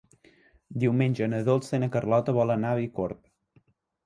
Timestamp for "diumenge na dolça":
0.83-1.75